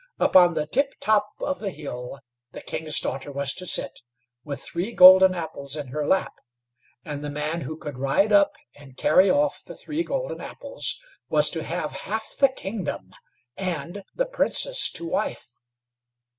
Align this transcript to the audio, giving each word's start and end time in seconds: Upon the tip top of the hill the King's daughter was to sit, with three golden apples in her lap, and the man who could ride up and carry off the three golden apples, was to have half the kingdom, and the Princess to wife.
Upon 0.17 0.55
the 0.55 0.65
tip 0.65 0.95
top 0.99 1.29
of 1.41 1.59
the 1.59 1.69
hill 1.69 2.21
the 2.53 2.61
King's 2.61 2.99
daughter 2.99 3.31
was 3.31 3.53
to 3.53 3.67
sit, 3.67 3.99
with 4.43 4.59
three 4.59 4.93
golden 4.93 5.35
apples 5.35 5.75
in 5.75 5.89
her 5.89 6.07
lap, 6.07 6.33
and 7.05 7.23
the 7.23 7.29
man 7.29 7.61
who 7.61 7.77
could 7.77 7.99
ride 7.99 8.31
up 8.33 8.55
and 8.75 8.97
carry 8.97 9.29
off 9.29 9.63
the 9.63 9.75
three 9.75 10.01
golden 10.03 10.41
apples, 10.41 10.97
was 11.29 11.51
to 11.51 11.61
have 11.61 11.91
half 11.91 12.35
the 12.39 12.49
kingdom, 12.49 13.13
and 13.55 14.03
the 14.15 14.25
Princess 14.25 14.89
to 14.89 15.05
wife. 15.07 15.53